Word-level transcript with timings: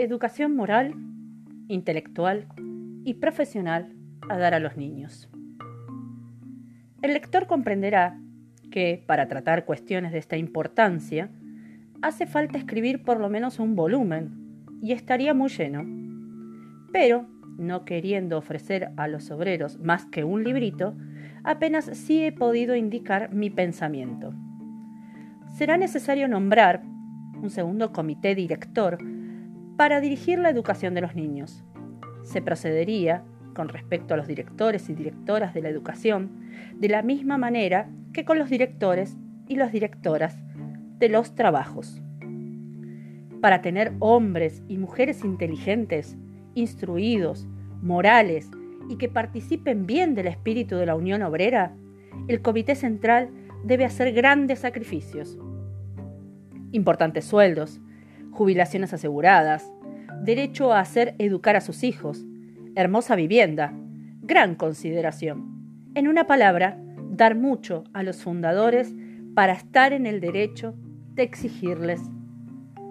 Educación 0.00 0.54
moral, 0.54 0.94
intelectual 1.66 2.46
y 3.04 3.14
profesional 3.14 3.96
a 4.28 4.38
dar 4.38 4.54
a 4.54 4.60
los 4.60 4.76
niños. 4.76 5.28
El 7.02 7.14
lector 7.14 7.48
comprenderá 7.48 8.16
que, 8.70 9.02
para 9.08 9.26
tratar 9.26 9.64
cuestiones 9.64 10.12
de 10.12 10.18
esta 10.18 10.36
importancia, 10.36 11.32
hace 12.00 12.28
falta 12.28 12.58
escribir 12.58 13.02
por 13.02 13.18
lo 13.18 13.28
menos 13.28 13.58
un 13.58 13.74
volumen, 13.74 14.64
y 14.80 14.92
estaría 14.92 15.34
muy 15.34 15.48
lleno. 15.48 15.84
Pero, 16.92 17.26
no 17.58 17.84
queriendo 17.84 18.38
ofrecer 18.38 18.92
a 18.96 19.08
los 19.08 19.30
obreros 19.30 19.78
más 19.80 20.06
que 20.06 20.24
un 20.24 20.44
librito, 20.44 20.96
apenas 21.44 21.86
sí 21.92 22.24
he 22.24 22.32
podido 22.32 22.76
indicar 22.76 23.32
mi 23.34 23.50
pensamiento. 23.50 24.32
Será 25.56 25.76
necesario 25.76 26.28
nombrar 26.28 26.82
un 27.42 27.50
segundo 27.50 27.92
comité 27.92 28.34
director 28.34 28.98
para 29.76 30.00
dirigir 30.00 30.38
la 30.38 30.50
educación 30.50 30.94
de 30.94 31.00
los 31.00 31.14
niños. 31.14 31.64
Se 32.22 32.42
procedería, 32.42 33.24
con 33.54 33.68
respecto 33.68 34.14
a 34.14 34.16
los 34.16 34.26
directores 34.26 34.88
y 34.88 34.94
directoras 34.94 35.52
de 35.54 35.62
la 35.62 35.68
educación, 35.68 36.30
de 36.74 36.88
la 36.88 37.02
misma 37.02 37.38
manera 37.38 37.88
que 38.12 38.24
con 38.24 38.38
los 38.38 38.50
directores 38.50 39.16
y 39.48 39.56
las 39.56 39.72
directoras 39.72 40.38
de 40.98 41.08
los 41.08 41.34
trabajos. 41.34 42.02
Para 43.40 43.62
tener 43.62 43.92
hombres 44.00 44.62
y 44.68 44.78
mujeres 44.78 45.24
inteligentes, 45.24 46.16
instruidos, 46.60 47.46
morales 47.82 48.50
y 48.88 48.96
que 48.96 49.08
participen 49.08 49.86
bien 49.86 50.14
del 50.14 50.26
espíritu 50.26 50.76
de 50.76 50.86
la 50.86 50.94
Unión 50.94 51.22
Obrera, 51.22 51.74
el 52.26 52.42
Comité 52.42 52.74
Central 52.74 53.30
debe 53.64 53.84
hacer 53.84 54.12
grandes 54.12 54.60
sacrificios. 54.60 55.38
Importantes 56.72 57.24
sueldos, 57.24 57.80
jubilaciones 58.30 58.92
aseguradas, 58.92 59.70
derecho 60.22 60.72
a 60.72 60.80
hacer 60.80 61.14
educar 61.18 61.56
a 61.56 61.60
sus 61.60 61.84
hijos, 61.84 62.24
hermosa 62.74 63.16
vivienda, 63.16 63.72
gran 64.22 64.54
consideración. 64.54 65.90
En 65.94 66.08
una 66.08 66.26
palabra, 66.26 66.78
dar 67.10 67.34
mucho 67.34 67.84
a 67.92 68.02
los 68.02 68.22
fundadores 68.22 68.94
para 69.34 69.52
estar 69.52 69.92
en 69.92 70.06
el 70.06 70.20
derecho 70.20 70.74
de 71.14 71.22
exigirles 71.22 72.00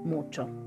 mucho. 0.03 0.66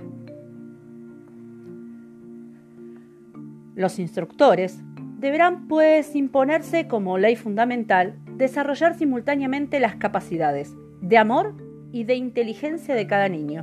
Los 3.81 3.99
instructores 3.99 4.79
deberán, 5.21 5.67
pues, 5.67 6.15
imponerse 6.15 6.87
como 6.87 7.17
ley 7.17 7.35
fundamental 7.35 8.15
desarrollar 8.37 8.95
simultáneamente 8.95 9.81
las 9.81 9.95
capacidades 9.95 10.75
de 11.01 11.17
amor 11.17 11.55
y 11.91 12.05
de 12.05 12.15
inteligencia 12.15 12.95
de 12.95 13.07
cada 13.07 13.31
niño. 13.31 13.63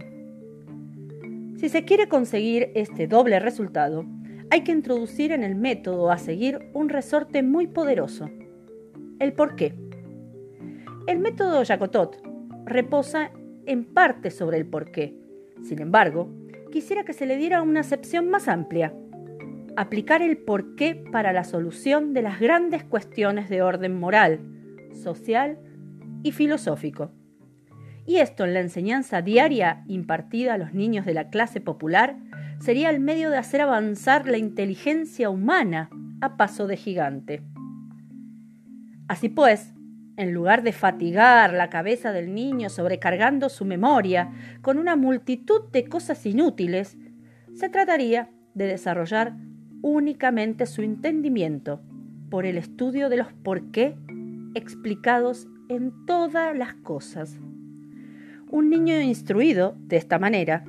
Si 1.58 1.70
se 1.70 1.86
quiere 1.86 2.08
conseguir 2.08 2.72
este 2.74 3.06
doble 3.06 3.40
resultado, 3.40 4.06
hay 4.50 4.62
que 4.62 4.72
introducir 4.72 5.32
en 5.32 5.44
el 5.44 5.54
método 5.54 6.10
a 6.10 6.18
seguir 6.18 6.68
un 6.74 6.90
resorte 6.90 7.44
muy 7.44 7.68
poderoso, 7.68 8.28
el 9.20 9.34
por 9.34 9.56
qué. 9.56 9.76
El 11.06 11.20
método 11.20 11.64
Jacotot 11.64 12.18
reposa 12.66 13.30
en 13.68 13.86
parte 13.86 14.32
sobre 14.32 14.58
el 14.58 14.66
por 14.66 14.90
qué. 14.90 15.16
Sin 15.62 15.80
embargo, 15.80 16.28
quisiera 16.72 17.06
que 17.06 17.14
se 17.14 17.28
le 17.28 17.38
diera 17.38 17.62
una 17.62 17.82
acepción 17.82 18.32
más 18.32 18.48
amplia. 18.48 18.96
Aplicar 19.78 20.24
el 20.24 20.40
por 20.40 20.74
qué 20.74 20.96
para 20.96 21.32
la 21.34 21.44
solución 21.44 22.12
de 22.14 22.24
las 22.24 22.40
grandes 22.40 22.84
cuestiones 22.84 23.48
de 23.48 23.62
orden 23.62 24.00
moral, 24.00 24.40
social 24.92 25.60
y 26.24 26.32
filosófico. 26.32 27.12
Y 28.08 28.16
esto 28.16 28.44
en 28.44 28.56
la 28.56 28.62
enseñanza 28.62 29.22
diaria 29.22 29.84
impartida 29.88 30.56
a 30.56 30.58
los 30.58 30.74
niños 30.74 31.06
de 31.06 31.14
la 31.14 31.30
clase 31.30 31.62
popular 31.62 32.18
sería 32.60 32.90
el 32.90 33.00
medio 33.00 33.30
de 33.30 33.38
hacer 33.38 33.62
avanzar 33.62 34.28
la 34.28 34.40
inteligencia 34.40 35.30
humana 35.30 35.92
a 36.22 36.38
paso 36.38 36.66
de 36.66 36.76
gigante. 36.76 37.44
Así 39.08 39.30
pues, 39.30 39.76
en 40.16 40.34
lugar 40.34 40.64
de 40.64 40.72
fatigar 40.72 41.54
la 41.54 41.70
cabeza 41.70 42.12
del 42.12 42.34
niño 42.34 42.70
sobrecargando 42.70 43.48
su 43.48 43.64
memoria 43.64 44.32
con 44.64 44.80
una 44.80 44.96
multitud 44.96 45.70
de 45.72 45.86
cosas 45.86 46.26
inútiles, 46.26 46.98
se 47.54 47.70
trataría 47.70 48.32
de 48.56 48.66
desarrollar 48.66 49.36
únicamente 49.88 50.66
su 50.66 50.82
entendimiento 50.82 51.80
por 52.30 52.46
el 52.46 52.58
estudio 52.58 53.08
de 53.08 53.16
los 53.16 53.32
por 53.32 53.72
qué 53.72 53.96
explicados 54.54 55.48
en 55.70 55.94
todas 56.06 56.56
las 56.58 56.74
cosas. 56.74 57.40
Un 58.50 58.70
niño 58.70 59.00
instruido 59.00 59.78
de 59.80 59.96
esta 59.96 60.20
manera, 60.20 60.66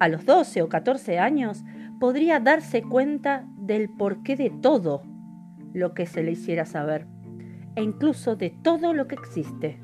a 0.00 0.08
los 0.08 0.24
12 0.24 0.62
o 0.62 0.70
14 0.70 1.18
años, 1.18 1.62
podría 2.00 2.40
darse 2.40 2.80
cuenta 2.82 3.46
del 3.58 3.90
porqué 3.90 4.36
de 4.36 4.48
todo 4.48 5.02
lo 5.74 5.92
que 5.92 6.06
se 6.06 6.22
le 6.22 6.32
hiciera 6.32 6.64
saber, 6.64 7.06
e 7.76 7.82
incluso 7.82 8.36
de 8.36 8.48
todo 8.62 8.94
lo 8.94 9.06
que 9.06 9.16
existe, 9.16 9.80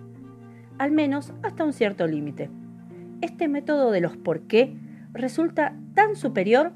al 0.78 0.93
menos 0.93 1.34
hasta 1.43 1.62
un 1.62 1.75
cierto 1.75 2.06
límite. 2.06 2.48
Este 3.21 3.48
método 3.48 3.91
de 3.91 4.00
los 4.00 4.16
por 4.16 4.47
qué 4.47 4.78
resulta 5.12 5.77
tan 5.93 6.16
superior 6.16 6.72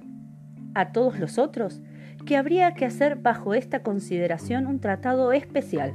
a 0.74 0.92
todos 0.92 1.18
los 1.18 1.38
otros 1.38 1.80
que 2.24 2.36
habría 2.36 2.74
que 2.74 2.84
hacer 2.84 3.16
bajo 3.16 3.54
esta 3.54 3.82
consideración 3.82 4.66
un 4.66 4.80
tratado 4.80 5.32
especial. 5.32 5.94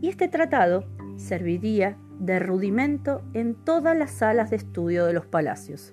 Y 0.00 0.08
este 0.08 0.28
tratado 0.28 0.84
serviría 1.16 1.96
de 2.18 2.38
rudimento 2.38 3.22
en 3.34 3.54
todas 3.54 3.96
las 3.96 4.10
salas 4.10 4.50
de 4.50 4.56
estudio 4.56 5.06
de 5.06 5.12
los 5.12 5.26
palacios. 5.26 5.92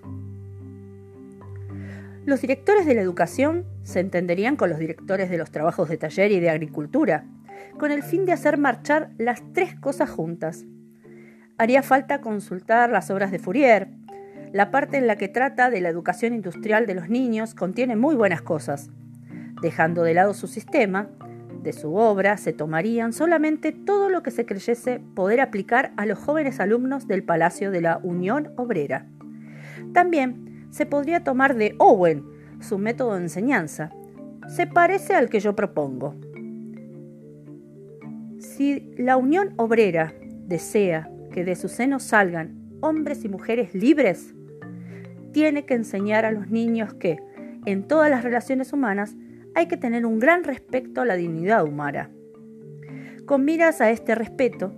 Los 2.25 2.41
directores 2.41 2.85
de 2.85 2.93
la 2.93 3.01
educación 3.01 3.65
se 3.83 3.99
entenderían 3.99 4.55
con 4.55 4.69
los 4.69 4.77
directores 4.77 5.29
de 5.29 5.37
los 5.37 5.49
trabajos 5.49 5.89
de 5.89 5.97
taller 5.97 6.31
y 6.31 6.39
de 6.39 6.51
agricultura, 6.51 7.25
con 7.79 7.91
el 7.91 8.03
fin 8.03 8.25
de 8.25 8.33
hacer 8.33 8.57
marchar 8.57 9.11
las 9.17 9.41
tres 9.53 9.73
cosas 9.75 10.09
juntas. 10.09 10.65
Haría 11.57 11.81
falta 11.81 12.21
consultar 12.21 12.91
las 12.91 13.09
obras 13.09 13.31
de 13.31 13.39
Fourier. 13.39 13.89
La 14.53 14.69
parte 14.69 14.97
en 14.97 15.07
la 15.07 15.15
que 15.15 15.27
trata 15.27 15.69
de 15.69 15.81
la 15.81 15.89
educación 15.89 16.33
industrial 16.33 16.85
de 16.85 16.95
los 16.95 17.09
niños 17.09 17.55
contiene 17.55 17.95
muy 17.95 18.15
buenas 18.15 18.41
cosas. 18.41 18.89
Dejando 19.61 20.03
de 20.03 20.13
lado 20.13 20.33
su 20.33 20.47
sistema, 20.47 21.09
de 21.61 21.73
su 21.73 21.95
obra 21.95 22.37
se 22.37 22.53
tomarían 22.53 23.11
solamente 23.11 23.71
todo 23.71 24.09
lo 24.09 24.23
que 24.23 24.31
se 24.31 24.45
creyese 24.45 25.01
poder 25.13 25.41
aplicar 25.41 25.91
a 25.97 26.05
los 26.05 26.17
jóvenes 26.17 26.59
alumnos 26.59 27.07
del 27.07 27.23
Palacio 27.23 27.71
de 27.71 27.81
la 27.81 27.99
Unión 28.01 28.53
Obrera. 28.55 29.07
También 29.93 30.67
se 30.71 30.85
podría 30.85 31.23
tomar 31.23 31.55
de 31.55 31.75
Owen 31.77 32.23
su 32.59 32.77
método 32.77 33.15
de 33.15 33.23
enseñanza. 33.23 33.91
Se 34.47 34.67
parece 34.67 35.15
al 35.15 35.29
que 35.29 35.39
yo 35.39 35.55
propongo. 35.55 36.15
Si 38.39 38.93
la 38.97 39.17
Unión 39.17 39.53
Obrera 39.57 40.13
desea 40.47 41.09
que 41.31 41.43
de 41.43 41.55
su 41.55 41.67
seno 41.67 41.99
salgan 41.99 42.57
hombres 42.81 43.25
y 43.25 43.29
mujeres 43.29 43.75
libres, 43.75 44.33
tiene 45.33 45.65
que 45.65 45.73
enseñar 45.73 46.25
a 46.25 46.31
los 46.31 46.49
niños 46.49 46.93
que, 46.93 47.17
en 47.65 47.87
todas 47.87 48.09
las 48.09 48.23
relaciones 48.23 48.73
humanas, 48.73 49.15
hay 49.59 49.67
que 49.67 49.77
tener 49.77 50.05
un 50.05 50.19
gran 50.19 50.45
respeto 50.45 51.01
a 51.01 51.05
la 51.05 51.15
dignidad 51.15 51.65
humana. 51.65 52.09
Con 53.25 53.43
miras 53.43 53.81
a 53.81 53.89
este 53.91 54.15
respeto, 54.15 54.73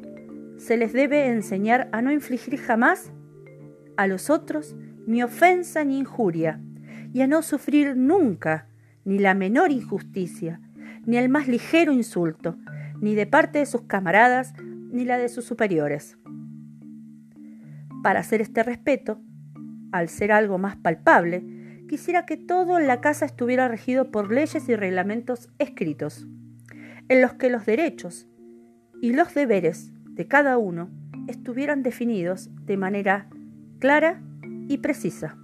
se 0.57 0.75
les 0.75 0.91
debe 0.91 1.27
enseñar 1.27 1.87
a 1.91 2.01
no 2.01 2.11
infligir 2.11 2.57
jamás 2.57 3.11
a 3.95 4.07
los 4.07 4.31
otros 4.31 4.75
ni 5.05 5.21
ofensa 5.21 5.83
ni 5.83 5.99
injuria, 5.99 6.59
y 7.13 7.21
a 7.21 7.27
no 7.27 7.43
sufrir 7.43 7.95
nunca 7.95 8.67
ni 9.05 9.19
la 9.19 9.35
menor 9.35 9.71
injusticia, 9.71 10.59
ni 11.05 11.17
el 11.17 11.29
más 11.29 11.47
ligero 11.47 11.91
insulto, 11.91 12.57
ni 12.99 13.13
de 13.13 13.27
parte 13.27 13.59
de 13.59 13.67
sus 13.67 13.83
camaradas, 13.83 14.53
ni 14.63 15.05
la 15.05 15.19
de 15.19 15.29
sus 15.29 15.45
superiores. 15.45 16.17
Para 18.01 18.21
hacer 18.21 18.41
este 18.41 18.63
respeto, 18.63 19.21
al 19.91 20.09
ser 20.09 20.31
algo 20.31 20.57
más 20.57 20.75
palpable, 20.75 21.43
quisiera 21.91 22.25
que 22.25 22.37
todo 22.37 22.79
la 22.79 23.01
casa 23.01 23.25
estuviera 23.25 23.67
regido 23.67 24.11
por 24.11 24.31
leyes 24.31 24.69
y 24.69 24.77
reglamentos 24.77 25.49
escritos, 25.59 26.25
en 27.09 27.21
los 27.21 27.33
que 27.33 27.49
los 27.49 27.65
derechos 27.65 28.29
y 29.01 29.11
los 29.11 29.33
deberes 29.33 29.91
de 30.11 30.25
cada 30.25 30.57
uno 30.57 30.89
estuvieran 31.27 31.83
definidos 31.83 32.49
de 32.65 32.77
manera 32.77 33.27
clara 33.79 34.21
y 34.69 34.77
precisa. 34.77 35.37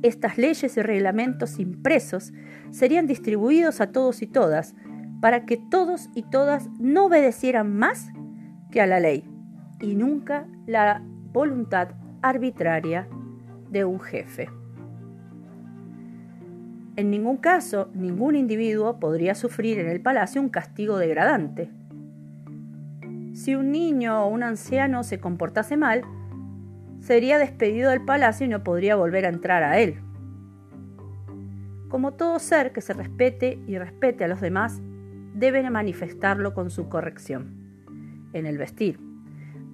Estas 0.00 0.38
leyes 0.38 0.78
y 0.78 0.80
reglamentos 0.80 1.58
impresos 1.58 2.32
serían 2.70 3.06
distribuidos 3.06 3.82
a 3.82 3.92
todos 3.92 4.22
y 4.22 4.26
todas, 4.26 4.74
para 5.20 5.44
que 5.44 5.58
todos 5.58 6.08
y 6.14 6.22
todas 6.22 6.70
no 6.80 7.04
obedecieran 7.04 7.76
más 7.76 8.08
que 8.70 8.80
a 8.80 8.86
la 8.86 9.00
ley 9.00 9.28
y 9.82 9.96
nunca 9.96 10.48
la 10.66 11.02
voluntad 11.30 11.90
arbitraria 12.22 13.06
de 13.70 13.84
un 13.84 14.00
jefe. 14.00 14.48
En 16.98 17.10
ningún 17.10 17.36
caso, 17.36 17.90
ningún 17.94 18.34
individuo 18.34 18.98
podría 18.98 19.36
sufrir 19.36 19.78
en 19.78 19.88
el 19.88 20.00
palacio 20.00 20.42
un 20.42 20.48
castigo 20.48 20.98
degradante. 20.98 21.70
Si 23.34 23.54
un 23.54 23.70
niño 23.70 24.24
o 24.24 24.26
un 24.26 24.42
anciano 24.42 25.04
se 25.04 25.20
comportase 25.20 25.76
mal, 25.76 26.02
sería 26.98 27.38
despedido 27.38 27.90
del 27.90 28.04
palacio 28.04 28.46
y 28.46 28.48
no 28.48 28.64
podría 28.64 28.96
volver 28.96 29.26
a 29.26 29.28
entrar 29.28 29.62
a 29.62 29.78
él. 29.78 30.00
Como 31.88 32.14
todo 32.14 32.40
ser 32.40 32.72
que 32.72 32.80
se 32.80 32.94
respete 32.94 33.62
y 33.68 33.78
respete 33.78 34.24
a 34.24 34.28
los 34.28 34.40
demás, 34.40 34.82
deben 35.34 35.72
manifestarlo 35.72 36.52
con 36.52 36.68
su 36.70 36.88
corrección. 36.88 37.54
En 38.32 38.44
el 38.44 38.58
vestir. 38.58 38.98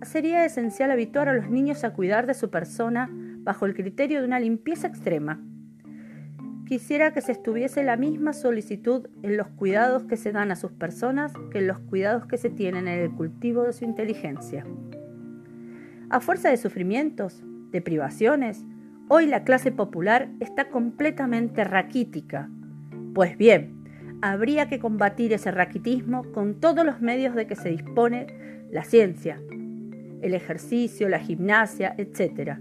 Sería 0.02 0.44
esencial 0.44 0.90
habituar 0.90 1.30
a 1.30 1.32
los 1.32 1.48
niños 1.48 1.84
a 1.84 1.94
cuidar 1.94 2.26
de 2.26 2.34
su 2.34 2.50
persona 2.50 3.10
bajo 3.44 3.66
el 3.66 3.74
criterio 3.74 4.20
de 4.20 4.26
una 4.26 4.40
limpieza 4.40 4.88
extrema. 4.88 5.40
Quisiera 6.66 7.12
que 7.12 7.20
se 7.20 7.32
estuviese 7.32 7.84
la 7.84 7.96
misma 7.96 8.32
solicitud 8.32 9.06
en 9.22 9.36
los 9.36 9.48
cuidados 9.48 10.04
que 10.04 10.16
se 10.16 10.32
dan 10.32 10.50
a 10.50 10.56
sus 10.56 10.72
personas 10.72 11.32
que 11.50 11.58
en 11.58 11.66
los 11.66 11.78
cuidados 11.78 12.26
que 12.26 12.38
se 12.38 12.48
tienen 12.48 12.88
en 12.88 13.00
el 13.00 13.10
cultivo 13.12 13.64
de 13.64 13.74
su 13.74 13.84
inteligencia. 13.84 14.64
A 16.08 16.20
fuerza 16.20 16.48
de 16.48 16.56
sufrimientos, 16.56 17.44
de 17.70 17.82
privaciones, 17.82 18.64
hoy 19.08 19.26
la 19.26 19.44
clase 19.44 19.72
popular 19.72 20.30
está 20.40 20.70
completamente 20.70 21.64
raquítica. 21.64 22.48
Pues 23.14 23.36
bien, 23.36 23.84
habría 24.22 24.68
que 24.68 24.78
combatir 24.78 25.34
ese 25.34 25.50
raquitismo 25.50 26.32
con 26.32 26.60
todos 26.60 26.86
los 26.86 27.02
medios 27.02 27.34
de 27.34 27.46
que 27.46 27.56
se 27.56 27.68
dispone 27.68 28.26
la 28.70 28.84
ciencia, 28.84 29.38
el 30.22 30.32
ejercicio, 30.32 31.10
la 31.10 31.18
gimnasia, 31.18 31.94
etc., 31.98 32.58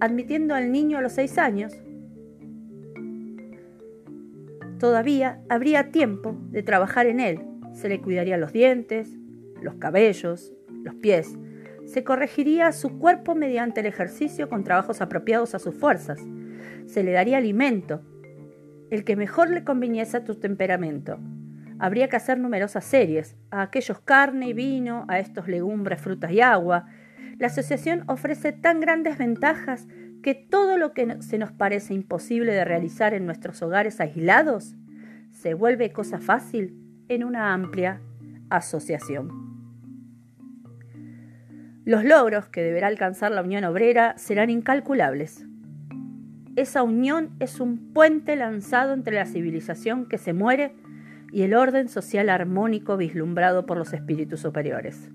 admitiendo 0.00 0.54
al 0.54 0.72
niño 0.72 0.98
a 0.98 1.02
los 1.02 1.12
seis 1.12 1.38
años. 1.38 1.72
Todavía 4.78 5.40
habría 5.48 5.90
tiempo 5.90 6.36
de 6.50 6.62
trabajar 6.62 7.06
en 7.06 7.20
él. 7.20 7.40
Se 7.72 7.88
le 7.88 8.00
cuidaría 8.00 8.36
los 8.36 8.52
dientes, 8.52 9.16
los 9.60 9.74
cabellos, 9.74 10.52
los 10.84 10.94
pies, 10.94 11.36
se 11.88 12.04
corregiría 12.04 12.70
su 12.72 12.98
cuerpo 12.98 13.34
mediante 13.34 13.80
el 13.80 13.86
ejercicio 13.86 14.50
con 14.50 14.62
trabajos 14.62 15.00
apropiados 15.00 15.54
a 15.54 15.58
sus 15.58 15.74
fuerzas. 15.74 16.20
Se 16.84 17.02
le 17.02 17.12
daría 17.12 17.38
alimento, 17.38 18.02
el 18.90 19.04
que 19.04 19.16
mejor 19.16 19.48
le 19.48 19.64
conviniese 19.64 20.18
a 20.18 20.24
tu 20.24 20.34
temperamento. 20.34 21.18
Habría 21.78 22.08
que 22.08 22.16
hacer 22.16 22.38
numerosas 22.38 22.84
series, 22.84 23.38
a 23.50 23.62
aquellos 23.62 24.00
carne 24.00 24.48
y 24.48 24.52
vino, 24.52 25.06
a 25.08 25.18
estos 25.18 25.48
legumbres, 25.48 25.98
frutas 25.98 26.30
y 26.30 26.42
agua. 26.42 26.84
La 27.38 27.46
asociación 27.46 28.02
ofrece 28.08 28.52
tan 28.52 28.80
grandes 28.80 29.16
ventajas 29.16 29.86
que 30.22 30.34
todo 30.34 30.76
lo 30.76 30.92
que 30.92 31.22
se 31.22 31.38
nos 31.38 31.52
parece 31.52 31.94
imposible 31.94 32.52
de 32.52 32.64
realizar 32.64 33.14
en 33.14 33.26
nuestros 33.26 33.62
hogares 33.62 34.00
aislados 34.00 34.74
se 35.30 35.54
vuelve 35.54 35.92
cosa 35.92 36.18
fácil 36.18 36.74
en 37.08 37.22
una 37.22 37.54
amplia 37.54 38.00
asociación. 38.50 39.30
Los 41.84 42.04
logros 42.04 42.48
que 42.48 42.60
deberá 42.60 42.88
alcanzar 42.88 43.30
la 43.30 43.42
Unión 43.42 43.64
Obrera 43.64 44.18
serán 44.18 44.50
incalculables. 44.50 45.46
Esa 46.56 46.82
unión 46.82 47.30
es 47.38 47.60
un 47.60 47.92
puente 47.94 48.34
lanzado 48.34 48.92
entre 48.92 49.14
la 49.14 49.26
civilización 49.26 50.06
que 50.06 50.18
se 50.18 50.32
muere 50.32 50.74
y 51.32 51.42
el 51.42 51.54
orden 51.54 51.88
social 51.88 52.30
armónico 52.30 52.96
vislumbrado 52.96 53.64
por 53.64 53.78
los 53.78 53.92
espíritus 53.92 54.40
superiores. 54.40 55.08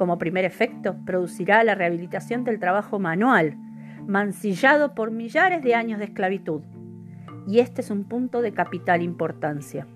Como 0.00 0.16
primer 0.16 0.46
efecto, 0.46 0.96
producirá 1.04 1.62
la 1.62 1.74
rehabilitación 1.74 2.42
del 2.42 2.58
trabajo 2.58 2.98
manual, 2.98 3.58
mancillado 4.06 4.94
por 4.94 5.10
millares 5.10 5.62
de 5.62 5.74
años 5.74 5.98
de 5.98 6.06
esclavitud. 6.06 6.62
Y 7.46 7.58
este 7.58 7.82
es 7.82 7.90
un 7.90 8.04
punto 8.04 8.40
de 8.40 8.54
capital 8.54 9.02
importancia. 9.02 9.86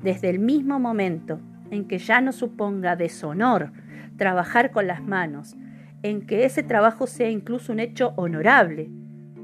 Desde 0.00 0.30
el 0.30 0.38
mismo 0.38 0.78
momento 0.78 1.40
en 1.72 1.88
que 1.88 1.98
ya 1.98 2.20
no 2.20 2.30
suponga 2.30 2.94
deshonor 2.94 3.72
trabajar 4.16 4.70
con 4.70 4.86
las 4.86 5.02
manos, 5.02 5.56
en 6.04 6.24
que 6.24 6.44
ese 6.44 6.62
trabajo 6.62 7.08
sea 7.08 7.28
incluso 7.28 7.72
un 7.72 7.80
hecho 7.80 8.12
honorable. 8.14 8.92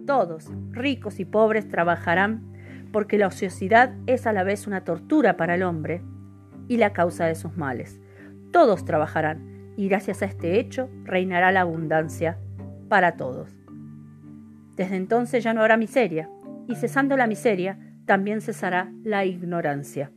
Todos, 0.06 0.52
ricos 0.70 1.18
y 1.18 1.24
pobres, 1.24 1.66
trabajarán 1.66 2.52
porque 2.92 3.18
la 3.18 3.26
ociosidad 3.26 3.96
es 4.06 4.28
a 4.28 4.32
la 4.32 4.44
vez 4.44 4.68
una 4.68 4.84
tortura 4.84 5.36
para 5.36 5.56
el 5.56 5.64
hombre 5.64 6.02
y 6.68 6.76
la 6.76 6.92
causa 6.92 7.26
de 7.26 7.34
sus 7.34 7.56
males. 7.56 8.00
Todos 8.52 8.84
trabajarán 8.84 9.57
y 9.78 9.88
gracias 9.88 10.22
a 10.22 10.25
este 10.25 10.58
hecho 10.58 10.90
reinará 11.04 11.52
la 11.52 11.60
abundancia 11.60 12.36
para 12.88 13.12
todos. 13.16 13.56
Desde 14.75 14.96
entonces 14.96 15.44
ya 15.44 15.54
no 15.54 15.60
habrá 15.60 15.76
miseria 15.76 16.28
y 16.66 16.75
cesando 16.75 17.16
la 17.16 17.28
miseria 17.28 17.78
también 18.04 18.40
cesará 18.40 18.92
la 19.04 19.25
ignorancia. 19.25 20.10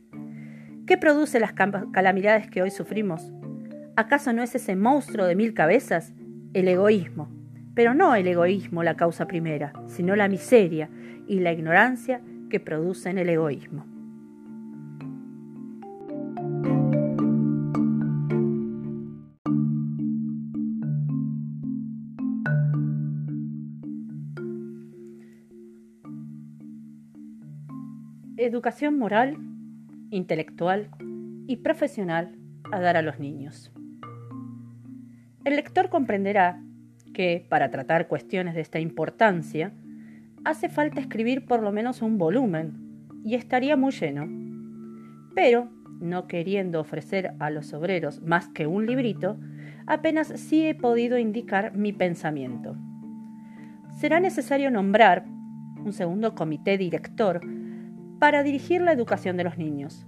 ¿Qué 0.84 0.98
produce 0.98 1.38
las 1.38 1.52
calamidades 1.52 2.50
que 2.50 2.60
hoy 2.60 2.72
sufrimos? 2.72 3.32
¿Acaso 3.94 4.32
no 4.32 4.42
es 4.42 4.52
ese 4.56 4.74
monstruo 4.74 5.26
de 5.26 5.36
mil 5.36 5.54
cabezas? 5.54 6.12
El 6.54 6.66
egoísmo. 6.66 7.30
Pero 7.76 7.94
no 7.94 8.16
el 8.16 8.26
egoísmo 8.26 8.82
la 8.82 8.96
causa 8.96 9.28
primera, 9.28 9.72
sino 9.86 10.16
la 10.16 10.26
miseria 10.26 10.90
y 11.28 11.38
la 11.38 11.52
ignorancia 11.52 12.20
que 12.50 12.58
producen 12.58 13.16
el 13.16 13.28
egoísmo. 13.28 13.91
Educación 28.44 28.98
moral, 28.98 29.36
intelectual 30.10 30.90
y 31.46 31.58
profesional 31.58 32.36
a 32.72 32.80
dar 32.80 32.96
a 32.96 33.02
los 33.02 33.20
niños. 33.20 33.70
El 35.44 35.54
lector 35.54 35.90
comprenderá 35.90 36.60
que, 37.14 37.46
para 37.48 37.70
tratar 37.70 38.08
cuestiones 38.08 38.56
de 38.56 38.60
esta 38.60 38.80
importancia, 38.80 39.72
hace 40.44 40.68
falta 40.68 41.00
escribir 41.00 41.46
por 41.46 41.62
lo 41.62 41.70
menos 41.70 42.02
un 42.02 42.18
volumen, 42.18 43.06
y 43.24 43.36
estaría 43.36 43.76
muy 43.76 43.92
lleno. 43.92 44.26
Pero, 45.36 45.70
no 46.00 46.26
queriendo 46.26 46.80
ofrecer 46.80 47.34
a 47.38 47.48
los 47.48 47.72
obreros 47.72 48.22
más 48.22 48.48
que 48.48 48.66
un 48.66 48.86
librito, 48.86 49.38
apenas 49.86 50.26
sí 50.26 50.66
he 50.66 50.74
podido 50.74 51.16
indicar 51.16 51.76
mi 51.76 51.92
pensamiento. 51.92 52.76
Será 54.00 54.18
necesario 54.18 54.68
nombrar 54.72 55.26
un 55.84 55.92
segundo 55.92 56.34
comité 56.34 56.76
director 56.76 57.40
para 58.22 58.44
dirigir 58.44 58.80
la 58.80 58.92
educación 58.92 59.36
de 59.36 59.42
los 59.42 59.58
niños. 59.58 60.06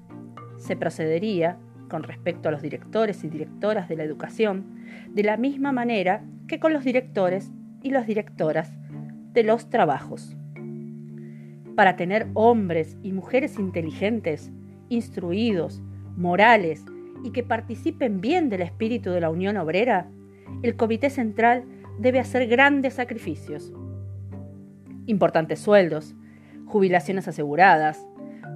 Se 0.57 0.77
procedería 0.77 1.59
con 1.89 2.05
respecto 2.05 2.49
a 2.49 2.53
los 2.53 2.63
directores 2.63 3.25
y 3.25 3.29
directoras 3.29 3.89
de 3.89 3.97
la 3.97 4.05
educación, 4.05 4.77
de 5.09 5.25
la 5.25 5.37
misma 5.37 5.73
manera 5.73 6.23
que 6.47 6.61
con 6.61 6.73
los 6.73 6.85
directores 6.85 7.51
y 7.83 7.91
las 7.91 8.07
directoras 8.07 8.73
de 9.33 9.43
los 9.43 9.69
trabajos. 9.69 10.37
Para 11.75 11.97
tener 11.97 12.29
hombres 12.35 12.97
y 13.03 13.11
mujeres 13.11 13.59
inteligentes, 13.59 14.53
instruidos, 14.91 15.83
morales 16.17 16.85
y 17.25 17.33
que 17.33 17.43
participen 17.43 18.21
bien 18.21 18.49
del 18.49 18.63
espíritu 18.63 19.11
de 19.11 19.23
la 19.23 19.31
Unión 19.31 19.57
Obrera, 19.57 20.07
el 20.63 20.77
Comité 20.77 21.11
Central 21.11 21.65
debe 21.99 22.21
hacer 22.21 22.47
grandes 22.47 22.95
sacrificios. 22.95 23.73
Importantes 25.07 25.59
sueldos, 25.59 26.15
jubilaciones 26.67 27.29
aseguradas, 27.29 28.05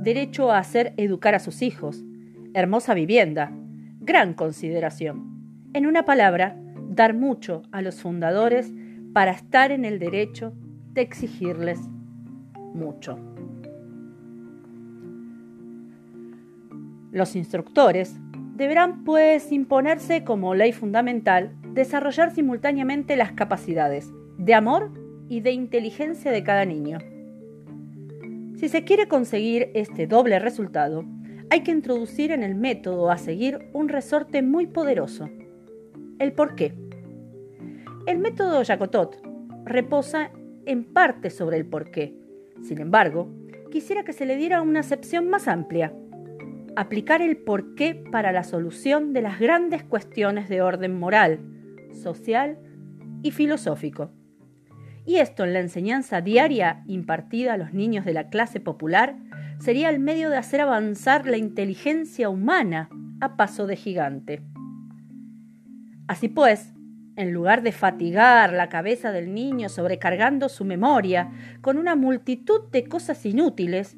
derecho 0.01 0.51
a 0.51 0.59
hacer 0.59 0.95
educar 0.97 1.35
a 1.35 1.39
sus 1.39 1.63
hijos, 1.63 2.05
hermosa 2.55 2.95
vivienda, 2.95 3.53
gran 4.01 4.35
consideración. 4.35 5.69
En 5.75 5.87
una 5.87 6.05
palabra, 6.05 6.57
dar 6.89 7.15
mucho 7.15 7.63
a 7.73 7.83
los 7.83 8.01
fundadores 8.01 8.73
para 9.13 9.33
estar 9.33 9.71
en 9.71 9.85
el 9.85 9.99
derecho 9.99 10.55
de 10.93 11.03
exigirles 11.03 11.79
mucho. 12.75 13.19
Los 17.11 17.37
instructores 17.37 18.17
deberán, 18.57 19.05
pues, 19.05 19.53
imponerse 19.53 20.25
como 20.25 20.55
ley 20.55 20.73
fundamental 20.73 21.55
desarrollar 21.75 22.35
simultáneamente 22.35 23.17
las 23.17 23.33
capacidades 23.33 24.11
de 24.37 24.55
amor 24.55 24.91
y 25.29 25.41
de 25.41 25.53
inteligencia 25.53 26.33
de 26.33 26.43
cada 26.43 26.65
niño. 26.65 26.99
Si 28.59 28.69
se 28.69 28.83
quiere 28.83 29.07
conseguir 29.07 29.71
este 29.75 30.09
doble 30.09 30.41
resultado, 30.41 31.05
hay 31.49 31.63
que 31.63 31.71
introducir 31.71 32.33
en 32.33 32.43
el 32.43 32.57
método 32.57 33.09
a 33.09 33.17
seguir 33.17 33.71
un 33.73 33.89
resorte 33.89 34.43
muy 34.43 34.67
poderoso. 34.67 35.29
El 36.19 36.33
por 36.33 36.57
qué. 36.57 36.75
El 38.09 38.19
método 38.19 38.65
Jacotot 38.65 39.17
reposa 39.65 40.33
en 40.67 40.93
parte 40.93 41.31
sobre 41.31 41.57
el 41.57 41.67
por 41.67 41.93
qué. 41.93 42.17
Sin 42.61 42.81
embargo, 42.81 43.33
quisiera 43.71 44.03
que 44.03 44.13
se 44.13 44.27
le 44.27 44.35
diera 44.35 44.61
una 44.61 44.81
acepción 44.81 45.31
más 45.31 45.47
amplia. 45.47 45.95
Aplicar 46.75 47.23
el 47.23 47.37
por 47.37 47.77
qué 47.77 47.95
para 47.95 48.33
la 48.33 48.43
solución 48.43 49.13
de 49.13 49.23
las 49.23 49.39
grandes 49.39 49.85
cuestiones 49.85 50.49
de 50.49 50.63
orden 50.63 50.99
moral, 50.99 51.39
social 51.93 52.59
y 53.23 53.31
filosófico. 53.31 54.11
Y 55.09 55.21
esto 55.21 55.43
en 55.43 55.55
la 55.55 55.61
enseñanza 55.61 56.21
diaria 56.21 56.83
impartida 56.87 57.55
a 57.55 57.57
los 57.57 57.73
niños 57.73 58.05
de 58.05 58.13
la 58.13 58.29
clase 58.29 58.61
popular 58.61 59.17
sería 59.59 59.89
el 59.89 60.01
medio 60.01 60.29
de 60.29 60.37
hacer 60.37 60.61
avanzar 60.61 61.27
la 61.27 61.39
inteligencia 61.39 62.29
humana 62.29 62.91
a 63.19 63.35
paso 63.35 63.67
de 63.67 63.75
gigante. 63.77 64.43
Así 66.09 66.29
pues, 66.29 66.75
en 67.17 67.33
lugar 67.33 67.63
de 67.63 67.73
fatigar 67.73 68.53
la 68.53 68.69
cabeza 68.69 69.11
del 69.11 69.33
niño 69.33 69.71
sobrecargando 69.71 70.51
su 70.51 70.67
memoria 70.67 71.31
con 71.63 71.79
una 71.79 71.97
multitud 71.97 72.69
de 72.71 72.85
cosas 72.85 73.25
inútiles, 73.25 73.97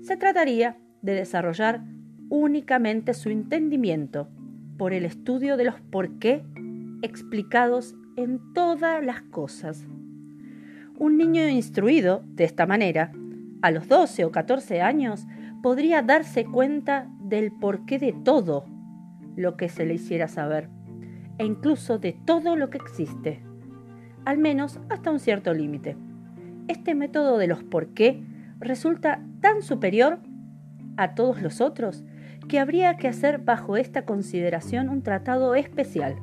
se 0.00 0.16
trataría 0.16 0.78
de 1.02 1.12
desarrollar 1.12 1.82
únicamente 2.30 3.12
su 3.12 3.28
entendimiento 3.28 4.30
por 4.78 4.94
el 4.94 5.04
estudio 5.04 5.58
de 5.58 5.64
los 5.64 5.82
por 5.82 6.18
qué 6.18 6.46
explicados 7.02 7.94
en 8.16 8.54
todas 8.54 9.04
las 9.04 9.20
cosas. 9.20 9.86
Un 10.98 11.18
niño 11.18 11.46
instruido 11.48 12.24
de 12.26 12.44
esta 12.44 12.66
manera, 12.66 13.12
a 13.60 13.70
los 13.70 13.86
12 13.86 14.24
o 14.24 14.32
14 14.32 14.80
años, 14.80 15.26
podría 15.62 16.00
darse 16.00 16.46
cuenta 16.46 17.10
del 17.20 17.52
porqué 17.52 17.98
de 17.98 18.14
todo 18.14 18.64
lo 19.36 19.58
que 19.58 19.68
se 19.68 19.84
le 19.84 19.94
hiciera 19.94 20.26
saber, 20.26 20.70
e 21.36 21.44
incluso 21.44 21.98
de 21.98 22.12
todo 22.12 22.56
lo 22.56 22.70
que 22.70 22.78
existe, 22.78 23.42
al 24.24 24.38
menos 24.38 24.80
hasta 24.88 25.10
un 25.10 25.20
cierto 25.20 25.52
límite. 25.52 25.98
Este 26.66 26.94
método 26.94 27.36
de 27.36 27.46
los 27.46 27.62
por 27.62 27.88
qué 27.88 28.24
resulta 28.58 29.22
tan 29.42 29.60
superior 29.60 30.20
a 30.96 31.14
todos 31.14 31.42
los 31.42 31.60
otros 31.60 32.04
que 32.48 32.58
habría 32.58 32.96
que 32.96 33.08
hacer 33.08 33.38
bajo 33.38 33.76
esta 33.76 34.06
consideración 34.06 34.88
un 34.88 35.02
tratado 35.02 35.54
especial. 35.54 36.16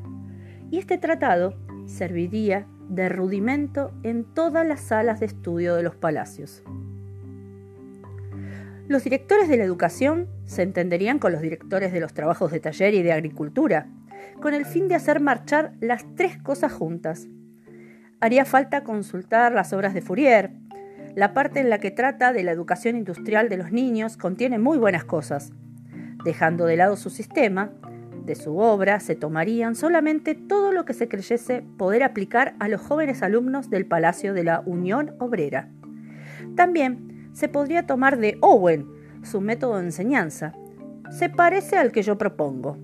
Y 0.71 0.79
este 0.79 0.97
tratado 0.97 1.53
serviría 1.85 2.65
de 2.95 3.09
rudimento 3.09 3.91
en 4.03 4.23
todas 4.23 4.65
las 4.65 4.81
salas 4.81 5.19
de 5.19 5.25
estudio 5.25 5.75
de 5.75 5.83
los 5.83 5.95
palacios. 5.95 6.63
Los 8.87 9.03
directores 9.03 9.49
de 9.49 9.57
la 9.57 9.63
educación 9.63 10.27
se 10.45 10.61
entenderían 10.61 11.17
con 11.17 11.31
los 11.31 11.41
directores 11.41 11.91
de 11.91 11.99
los 11.99 12.13
trabajos 12.13 12.51
de 12.51 12.59
taller 12.59 12.93
y 12.93 13.01
de 13.01 13.13
agricultura, 13.13 13.87
con 14.41 14.53
el 14.53 14.65
fin 14.65 14.87
de 14.87 14.95
hacer 14.95 15.19
marchar 15.19 15.73
las 15.79 16.05
tres 16.15 16.37
cosas 16.37 16.71
juntas. 16.71 17.27
Haría 18.19 18.45
falta 18.45 18.83
consultar 18.83 19.53
las 19.53 19.73
obras 19.73 19.93
de 19.93 20.01
Fourier. 20.01 20.51
La 21.15 21.33
parte 21.33 21.59
en 21.59 21.69
la 21.69 21.79
que 21.79 21.91
trata 21.91 22.33
de 22.33 22.43
la 22.43 22.51
educación 22.51 22.95
industrial 22.95 23.49
de 23.49 23.57
los 23.57 23.71
niños 23.71 24.17
contiene 24.17 24.59
muy 24.59 24.77
buenas 24.77 25.03
cosas, 25.03 25.51
Dejando 26.23 26.65
de 26.65 26.77
lado 26.77 26.95
su 26.95 27.09
sistema, 27.09 27.71
de 28.25 28.35
su 28.35 28.57
obra 28.57 28.99
se 28.99 29.15
tomarían 29.15 29.75
solamente 29.75 30.35
todo 30.35 30.71
lo 30.71 30.85
que 30.85 30.93
se 30.93 31.07
creyese 31.07 31.63
poder 31.77 32.03
aplicar 32.03 32.55
a 32.59 32.69
los 32.69 32.81
jóvenes 32.81 33.21
alumnos 33.21 33.69
del 33.69 33.85
Palacio 33.85 34.33
de 34.33 34.43
la 34.43 34.61
Unión 34.65 35.15
Obrera. 35.19 35.69
También 36.55 37.29
se 37.33 37.49
podría 37.49 37.85
tomar 37.85 38.17
de 38.17 38.37
Owen 38.41 38.87
su 39.23 39.41
método 39.41 39.77
de 39.77 39.85
enseñanza. 39.85 40.53
Se 41.09 41.29
parece 41.29 41.77
al 41.77 41.91
que 41.91 42.03
yo 42.03 42.17
propongo. 42.17 42.77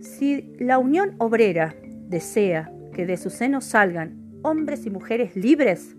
Si 0.00 0.54
la 0.58 0.78
Unión 0.78 1.14
Obrera 1.18 1.74
desea 2.08 2.72
que 2.92 3.06
de 3.06 3.16
su 3.16 3.30
seno 3.30 3.60
salgan 3.60 4.20
hombres 4.42 4.84
y 4.86 4.90
mujeres 4.90 5.36
libres, 5.36 5.96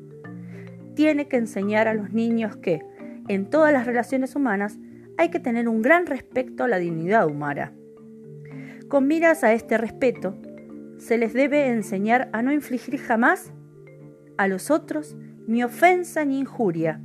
tiene 0.95 1.27
que 1.27 1.37
enseñar 1.37 1.87
a 1.87 1.93
los 1.93 2.11
niños 2.11 2.57
que, 2.57 2.81
en 3.27 3.49
todas 3.49 3.71
las 3.73 3.85
relaciones 3.85 4.35
humanas, 4.35 4.77
hay 5.17 5.29
que 5.29 5.39
tener 5.39 5.67
un 5.67 5.81
gran 5.81 6.05
respeto 6.05 6.63
a 6.63 6.67
la 6.67 6.77
dignidad 6.77 7.27
humana. 7.27 7.73
Con 8.87 9.07
miras 9.07 9.43
a 9.43 9.53
este 9.53 9.77
respeto, 9.77 10.37
se 10.97 11.17
les 11.17 11.33
debe 11.33 11.67
enseñar 11.67 12.29
a 12.33 12.41
no 12.41 12.51
infligir 12.51 12.97
jamás 12.99 13.51
a 14.37 14.47
los 14.47 14.71
otros 14.71 15.15
ni 15.47 15.63
ofensa 15.63 16.25
ni 16.25 16.39
injuria, 16.39 17.01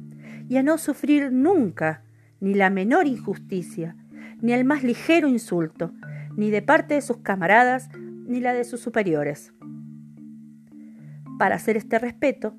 y 0.49 0.57
a 0.57 0.63
no 0.63 0.79
sufrir 0.79 1.33
nunca 1.33 2.03
ni 2.41 2.55
la 2.55 2.71
menor 2.71 3.07
injusticia, 3.07 3.97
ni 4.41 4.53
el 4.53 4.65
más 4.65 4.83
ligero 4.83 5.29
insulto, 5.29 5.93
ni 6.37 6.51
de 6.51 6.63
parte 6.63 6.95
de 6.95 7.03
sus 7.03 7.19
camaradas, 7.19 7.91
ni 8.27 8.41
la 8.41 8.55
de 8.55 8.65
sus 8.65 8.81
superiores. 8.81 9.53
Para 11.39 11.57
hacer 11.57 11.77
este 11.77 11.99
respeto, 11.99 12.57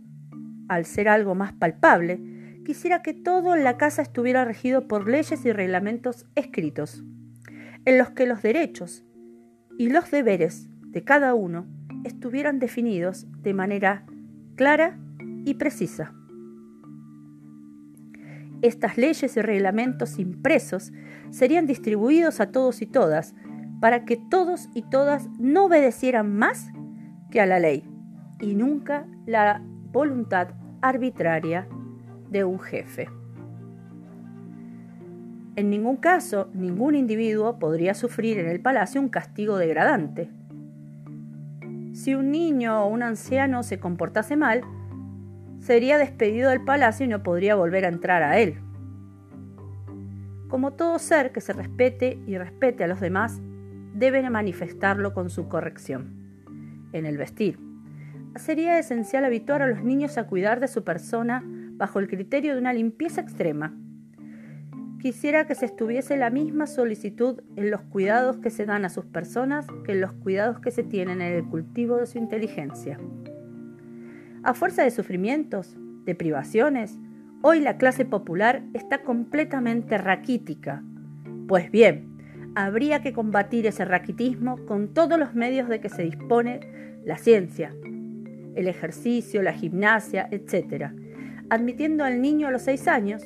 al 0.68 0.86
ser 0.86 1.08
algo 1.08 1.36
más 1.36 1.54
palpable, 1.54 2.20
quisiera 2.66 3.02
que 3.02 3.14
todo 3.14 3.56
en 3.56 3.64
la 3.64 3.78
casa 3.78 4.02
estuviera 4.02 4.46
regido 4.46 4.88
por 4.88 5.08
leyes 5.08 5.46
y 5.46 5.52
reglamentos 5.52 6.26
escritos, 6.36 7.04
en 7.86 7.98
los 7.98 8.12
que 8.12 8.26
los 8.26 8.42
derechos 8.42 9.04
y 9.78 9.90
los 9.90 10.12
deberes 10.12 10.70
de 10.88 11.04
cada 11.04 11.34
uno 11.34 11.66
estuvieran 12.04 12.60
definidos 12.60 13.28
de 13.42 13.54
manera 13.54 14.06
clara 14.56 14.98
y 15.46 15.56
precisa. 15.56 16.14
Estas 18.62 18.98
leyes 18.98 19.38
y 19.38 19.42
reglamentos 19.42 20.20
impresos 20.20 20.92
serían 21.30 21.66
distribuidos 21.66 22.42
a 22.42 22.52
todos 22.52 22.82
y 22.82 22.86
todas 22.86 23.34
para 23.80 24.04
que 24.04 24.18
todos 24.18 24.70
y 24.74 24.82
todas 24.82 25.30
no 25.40 25.66
obedecieran 25.66 26.36
más 26.36 26.68
que 27.32 27.40
a 27.40 27.46
la 27.46 27.60
ley 27.60 27.84
y 28.42 28.56
nunca 28.56 29.06
la 29.26 29.62
voluntad 29.92 30.50
arbitraria 30.82 31.68
de 32.30 32.44
un 32.44 32.60
jefe. 32.60 33.10
En 35.56 35.70
ningún 35.70 35.98
caso, 35.98 36.50
ningún 36.54 36.96
individuo 36.96 37.60
podría 37.60 37.94
sufrir 37.94 38.40
en 38.40 38.48
el 38.48 38.62
palacio 38.62 39.02
un 39.02 39.10
castigo 39.10 39.58
degradante. 39.58 40.30
Si 41.94 42.16
un 42.16 42.32
niño 42.32 42.86
o 42.86 42.88
un 42.88 43.04
anciano 43.04 43.62
se 43.64 43.80
comportase 43.80 44.38
mal, 44.38 44.62
sería 45.60 45.98
despedido 45.98 46.50
del 46.50 46.64
palacio 46.64 47.06
y 47.06 47.10
no 47.10 47.24
podría 47.24 47.56
volver 47.56 47.84
a 47.84 47.90
entrar 47.90 48.24
a 48.24 48.40
él. 48.40 48.62
Como 50.48 50.72
todo 50.74 50.98
ser 50.98 51.32
que 51.32 51.42
se 51.42 51.52
respete 51.52 52.20
y 52.26 52.38
respete 52.38 52.86
a 52.86 52.88
los 52.88 53.02
demás, 53.02 53.42
deben 53.94 54.32
manifestarlo 54.32 55.14
con 55.14 55.30
su 55.30 55.50
corrección. 55.50 56.16
En 56.94 57.06
el 57.06 57.18
vestir. 57.18 57.60
Sería 58.36 58.80
esencial 58.80 59.26
habituar 59.26 59.62
a 59.62 59.68
los 59.68 59.84
niños 59.84 60.18
a 60.18 60.26
cuidar 60.26 60.60
de 60.60 60.68
su 60.68 60.84
persona 60.84 61.44
bajo 61.80 62.00
el 62.00 62.10
criterio 62.10 62.54
de 62.54 62.60
una 62.60 62.74
limpieza 62.74 63.22
extrema. 63.22 63.74
Quisiera 65.02 65.48
que 65.48 65.56
se 65.56 65.66
estuviese 65.66 66.18
la 66.18 66.30
misma 66.30 66.68
solicitud 66.68 67.42
en 67.56 67.72
los 67.72 67.82
cuidados 67.84 68.38
que 68.38 68.50
se 68.50 68.66
dan 68.66 68.84
a 68.84 68.90
sus 68.90 69.06
personas 69.06 69.66
que 69.86 69.94
en 69.94 70.02
los 70.02 70.12
cuidados 70.12 70.60
que 70.60 70.72
se 70.72 70.84
tienen 70.84 71.22
en 71.22 71.34
el 71.34 71.46
cultivo 71.46 71.96
de 71.96 72.06
su 72.06 72.18
inteligencia. 72.18 73.00
A 74.44 74.54
fuerza 74.54 74.84
de 74.84 74.92
sufrimientos, 74.92 75.78
de 76.04 76.16
privaciones, 76.16 77.00
hoy 77.42 77.62
la 77.62 77.78
clase 77.78 78.04
popular 78.04 78.62
está 78.74 79.04
completamente 79.04 79.98
raquítica. 79.98 80.84
Pues 81.48 81.72
bien, 81.72 82.18
habría 82.56 83.02
que 83.02 83.14
combatir 83.14 83.68
ese 83.68 83.86
raquitismo 83.86 84.66
con 84.66 84.94
todos 84.94 85.18
los 85.18 85.34
medios 85.34 85.70
de 85.70 85.80
que 85.80 85.88
se 85.88 86.04
dispone 86.04 86.60
la 87.06 87.18
ciencia, 87.18 87.74
el 88.56 88.68
ejercicio, 88.68 89.42
la 89.42 89.54
gimnasia, 89.54 90.28
etc., 90.30 90.92
admitiendo 91.50 92.04
al 92.04 92.22
niño 92.22 92.48
a 92.48 92.52
los 92.52 92.64
seis 92.64 92.88
años, 92.88 93.24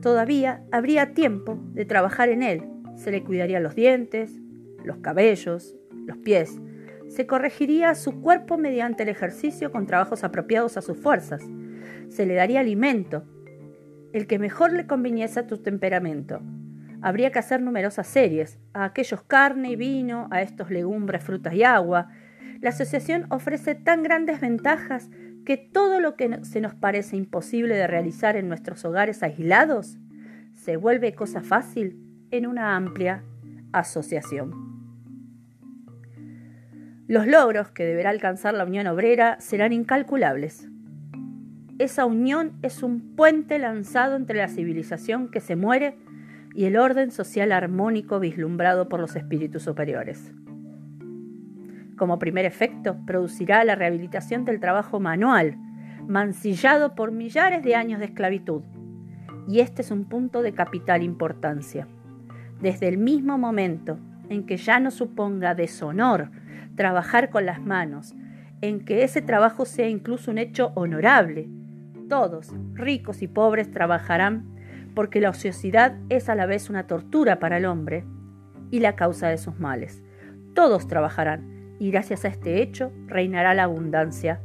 todavía 0.00 0.64
habría 0.72 1.14
tiempo 1.14 1.58
de 1.72 1.84
trabajar 1.84 2.28
en 2.28 2.42
él. 2.42 2.64
Se 2.96 3.10
le 3.10 3.22
cuidarían 3.22 3.62
los 3.62 3.74
dientes, 3.74 4.38
los 4.84 4.98
cabellos, 4.98 5.76
los 6.06 6.18
pies. 6.18 6.60
Se 7.08 7.26
corregiría 7.26 7.94
su 7.94 8.20
cuerpo 8.20 8.58
mediante 8.58 9.02
el 9.02 9.08
ejercicio 9.08 9.70
con 9.70 9.86
trabajos 9.86 10.24
apropiados 10.24 10.76
a 10.76 10.82
sus 10.82 10.98
fuerzas. 10.98 11.42
Se 12.08 12.26
le 12.26 12.34
daría 12.34 12.60
alimento, 12.60 13.24
el 14.12 14.26
que 14.26 14.38
mejor 14.38 14.72
le 14.72 14.86
conviniese 14.86 15.40
a 15.40 15.46
tu 15.46 15.58
temperamento. 15.58 16.40
Habría 17.00 17.32
que 17.32 17.38
hacer 17.38 17.60
numerosas 17.60 18.06
series, 18.06 18.58
a 18.74 18.84
aquellos 18.84 19.22
carne 19.22 19.72
y 19.72 19.76
vino, 19.76 20.28
a 20.30 20.42
estos 20.42 20.70
legumbres, 20.70 21.24
frutas 21.24 21.54
y 21.54 21.64
agua, 21.64 22.08
la 22.62 22.70
asociación 22.70 23.26
ofrece 23.28 23.74
tan 23.74 24.04
grandes 24.04 24.40
ventajas 24.40 25.10
que 25.44 25.56
todo 25.56 25.98
lo 25.98 26.14
que 26.14 26.44
se 26.44 26.60
nos 26.60 26.74
parece 26.74 27.16
imposible 27.16 27.74
de 27.74 27.88
realizar 27.88 28.36
en 28.36 28.48
nuestros 28.48 28.84
hogares 28.84 29.24
aislados 29.24 29.98
se 30.54 30.76
vuelve 30.76 31.12
cosa 31.12 31.42
fácil 31.42 31.98
en 32.30 32.46
una 32.46 32.76
amplia 32.76 33.24
asociación. 33.72 34.52
Los 37.08 37.26
logros 37.26 37.72
que 37.72 37.84
deberá 37.84 38.10
alcanzar 38.10 38.54
la 38.54 38.64
Unión 38.64 38.86
Obrera 38.86 39.40
serán 39.40 39.72
incalculables. 39.72 40.68
Esa 41.80 42.06
unión 42.06 42.52
es 42.62 42.84
un 42.84 43.16
puente 43.16 43.58
lanzado 43.58 44.14
entre 44.14 44.38
la 44.38 44.46
civilización 44.46 45.32
que 45.32 45.40
se 45.40 45.56
muere 45.56 45.96
y 46.54 46.66
el 46.66 46.76
orden 46.76 47.10
social 47.10 47.50
armónico 47.50 48.20
vislumbrado 48.20 48.88
por 48.88 49.00
los 49.00 49.16
espíritus 49.16 49.64
superiores. 49.64 50.32
Como 51.96 52.18
primer 52.18 52.44
efecto, 52.44 52.96
producirá 53.06 53.64
la 53.64 53.74
rehabilitación 53.74 54.44
del 54.44 54.60
trabajo 54.60 55.00
manual, 55.00 55.56
mancillado 56.06 56.94
por 56.94 57.12
millares 57.12 57.62
de 57.62 57.74
años 57.74 58.00
de 58.00 58.06
esclavitud. 58.06 58.62
Y 59.46 59.60
este 59.60 59.82
es 59.82 59.90
un 59.90 60.04
punto 60.04 60.42
de 60.42 60.52
capital 60.52 61.02
importancia. 61.02 61.86
Desde 62.60 62.88
el 62.88 62.98
mismo 62.98 63.38
momento 63.38 63.98
en 64.28 64.46
que 64.46 64.56
ya 64.56 64.80
no 64.80 64.90
suponga 64.90 65.54
deshonor 65.54 66.30
trabajar 66.76 67.30
con 67.30 67.44
las 67.44 67.60
manos, 67.60 68.14
en 68.60 68.84
que 68.84 69.02
ese 69.02 69.20
trabajo 69.20 69.64
sea 69.64 69.88
incluso 69.88 70.30
un 70.30 70.38
hecho 70.38 70.72
honorable. 70.74 71.48
Todos, 72.08 72.54
ricos 72.74 73.20
y 73.22 73.28
pobres, 73.28 73.70
trabajarán 73.70 74.46
porque 74.94 75.20
la 75.20 75.30
ociosidad 75.30 75.96
es 76.08 76.28
a 76.28 76.34
la 76.34 76.46
vez 76.46 76.70
una 76.70 76.86
tortura 76.86 77.38
para 77.38 77.58
el 77.58 77.66
hombre 77.66 78.04
y 78.70 78.80
la 78.80 78.94
causa 78.94 79.28
de 79.28 79.38
sus 79.38 79.58
males. 79.58 80.02
Todos 80.54 80.86
trabajarán 80.86 81.51
y 81.82 81.90
gracias 81.90 82.24
a 82.24 82.28
este 82.28 82.62
hecho 82.62 82.92
reinará 83.08 83.54
la 83.54 83.64
abundancia 83.64 84.40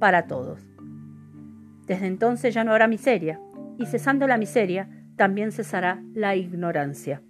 para 0.00 0.26
todos. 0.26 0.66
Desde 1.86 2.08
entonces 2.08 2.52
ya 2.52 2.64
no 2.64 2.72
habrá 2.72 2.88
miseria, 2.88 3.40
y 3.78 3.86
cesando 3.86 4.26
la 4.26 4.36
miseria, 4.36 4.88
también 5.14 5.52
cesará 5.52 6.02
la 6.14 6.34
ignorancia. 6.34 7.22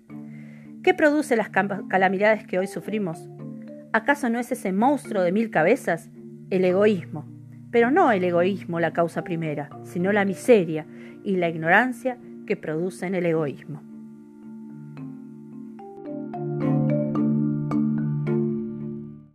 ¿Qué 0.83 0.95
produce 0.95 1.37
las 1.37 1.51
calamidades 1.51 2.47
que 2.47 2.59
hoy 2.59 2.69
sufrimos? 2.69 3.29
¿Acaso 3.93 4.31
no 4.31 4.39
es 4.39 4.51
ese 4.51 4.73
monstruo 4.73 5.23
de 5.23 5.31
mil 5.31 5.51
cabezas? 5.51 6.09
El 6.49 6.65
egoísmo. 6.65 7.29
Pero 7.71 7.91
no 7.91 8.13
el 8.13 8.25
egoísmo 8.25 8.81
la 8.81 8.95
causa 8.95 9.25
primera, 9.25 9.69
sino 9.83 10.11
la 10.11 10.25
miseria 10.25 10.87
y 11.23 11.37
la 11.37 11.51
ignorancia 11.51 12.17
que 12.47 12.57
producen 12.57 13.15
el 13.15 13.27
egoísmo. 13.27 13.90